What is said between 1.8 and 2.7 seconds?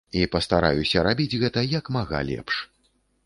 мага лепш.